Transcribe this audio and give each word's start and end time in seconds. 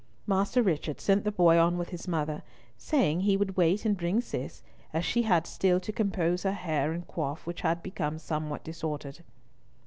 Master 0.25 0.63
Richard 0.63 0.99
sent 0.99 1.25
the 1.25 1.31
boy 1.31 1.59
on 1.59 1.77
with 1.77 1.89
his 1.89 2.07
mother, 2.07 2.41
saying 2.75 3.19
he 3.21 3.37
would 3.37 3.55
wait 3.55 3.85
and 3.85 3.95
bring 3.95 4.19
Cis, 4.19 4.63
as 4.93 5.05
she 5.05 5.21
had 5.21 5.45
still 5.45 5.79
to 5.79 5.91
compose 5.93 6.41
her 6.41 6.53
hair 6.53 6.91
and 6.91 7.07
coif, 7.07 7.45
which 7.45 7.61
had 7.61 7.83
become 7.83 8.17
somewhat 8.17 8.63
disordered. 8.63 9.19